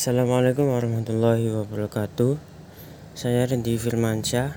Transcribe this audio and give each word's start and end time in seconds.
Assalamualaikum 0.00 0.64
warahmatullahi 0.64 1.52
wabarakatuh. 1.52 2.40
Saya 3.12 3.44
Rendi 3.44 3.76
Firmansyah. 3.76 4.48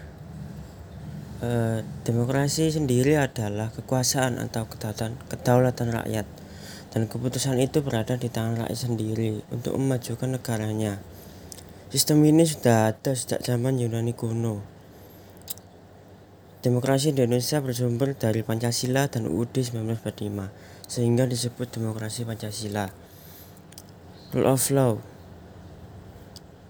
Eh, 1.43 1.83
demokrasi 2.08 2.71
sendiri 2.71 3.19
adalah 3.19 3.67
kekuasaan 3.75 4.40
atau 4.40 4.64
kedaulatan 5.27 6.00
rakyat, 6.00 6.24
dan 6.95 7.11
keputusan 7.11 7.59
itu 7.59 7.83
berada 7.83 8.16
di 8.16 8.32
tangan 8.32 8.64
rakyat 8.64 8.88
sendiri 8.88 9.43
untuk 9.52 9.75
memajukan 9.75 10.32
negaranya. 10.32 11.04
Sistem 11.91 12.23
ini 12.23 12.48
sudah 12.48 12.96
ada 12.96 13.12
sejak 13.12 13.44
zaman 13.44 13.75
Yunani 13.84 14.16
kuno. 14.16 14.64
Demokrasi 16.64 17.12
di 17.12 17.20
Indonesia 17.20 17.60
bersumber 17.60 18.16
dari 18.16 18.48
Pancasila 18.48 19.12
dan 19.12 19.28
UUD 19.28 19.60
1945, 19.60 20.88
sehingga 20.88 21.28
disebut 21.28 21.68
demokrasi 21.68 22.23
Pancasila. 22.23 22.88
Rule 24.32 24.48
of 24.48 24.71
law 24.71 25.12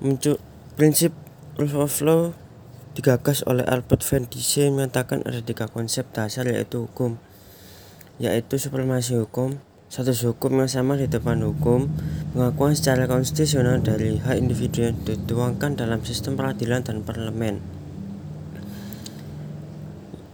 Muncul 0.04 0.36
prinsip 0.76 1.16
rule 1.56 1.88
of 1.88 1.96
law 2.04 2.36
digagas 2.92 3.40
oleh 3.48 3.64
Albert 3.64 4.04
Van 4.04 4.28
Disse 4.28 4.68
menyatakan 4.68 5.24
ada 5.24 5.40
tiga 5.40 5.72
konsep 5.72 6.04
dasar 6.12 6.44
yaitu 6.44 6.84
hukum, 6.84 7.16
yaitu 8.20 8.60
supremasi 8.60 9.16
hukum, 9.16 9.64
status 9.88 10.28
hukum 10.28 10.60
yang 10.60 10.68
sama 10.68 11.00
di 11.00 11.08
depan 11.08 11.40
hukum, 11.40 11.88
pengakuan 12.36 12.76
secara 12.76 13.08
konstitusional 13.08 13.80
dari 13.80 14.20
hak 14.20 14.44
individu 14.44 14.92
yang 14.92 15.00
dituangkan 15.08 15.80
dalam 15.80 16.04
sistem 16.04 16.36
peradilan 16.36 16.84
dan 16.84 17.08
parlemen. 17.08 17.64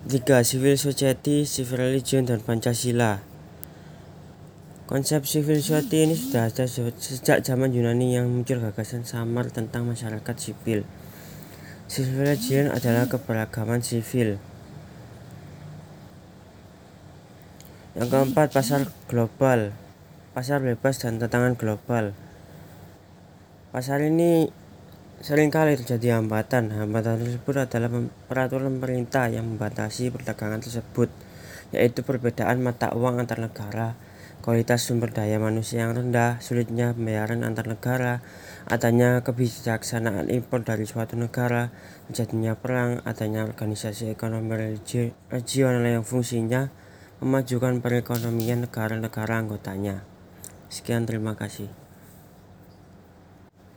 Tiga, 0.09 0.41
civil 0.41 0.81
society, 0.81 1.45
civil 1.45 1.77
religion, 1.77 2.25
dan 2.25 2.41
Pancasila. 2.41 3.28
Konsep 4.89 5.21
civil 5.21 5.61
society 5.61 6.02
ini 6.02 6.17
sudah 6.17 6.49
ada 6.49 6.66
sejak 6.66 7.45
zaman 7.45 7.70
Yunani 7.70 8.17
yang 8.17 8.25
muncul 8.25 8.57
gagasan 8.57 9.05
samar 9.05 9.53
tentang 9.53 9.85
masyarakat 9.85 10.34
sipil. 10.34 10.81
Civil 11.86 12.25
religion 12.25 12.73
adalah 12.73 13.05
keberagaman 13.05 13.86
sivil. 13.86 14.41
Yang 17.94 18.09
keempat, 18.09 18.50
pasar 18.50 18.89
global. 19.05 19.78
Pasar 20.33 20.58
bebas 20.66 20.97
dan 20.97 21.22
tantangan 21.22 21.53
global. 21.53 22.17
Pasar 23.69 24.02
ini 24.02 24.50
sering 25.22 25.53
kali 25.53 25.78
terjadi 25.78 26.17
hambatan. 26.17 26.73
Hambatan 26.73 27.22
tersebut 27.22 27.61
adalah 27.61 27.94
peraturan 28.25 28.81
pemerintah 28.81 29.30
yang 29.30 29.53
membatasi 29.53 30.09
perdagangan 30.09 30.66
tersebut, 30.66 31.13
yaitu 31.78 32.02
perbedaan 32.02 32.58
mata 32.66 32.89
uang 32.97 33.22
antar 33.22 33.38
negara, 33.38 33.94
kualitas 34.50 34.81
sumber 34.81 35.14
daya 35.14 35.38
manusia 35.38 35.86
yang 35.86 35.94
rendah, 35.94 36.42
sulitnya 36.42 36.97
pembayaran 36.97 37.45
antar 37.45 37.69
negara, 37.69 38.25
adanya 38.66 39.22
kebijaksanaan 39.22 40.25
impor 40.33 40.66
dari 40.66 40.89
suatu 40.89 41.14
negara, 41.14 41.69
terjadinya 42.09 42.58
perang, 42.58 43.06
adanya 43.06 43.45
organisasi 43.45 44.09
ekonomi 44.09 44.81
regional 45.30 45.86
yang 45.86 46.02
fungsinya 46.02 46.73
memajukan 47.22 47.78
perekonomian 47.78 48.66
negara-negara 48.66 49.38
anggotanya. 49.38 50.02
Sekian 50.66 51.06
terima 51.06 51.38
kasih. 51.38 51.69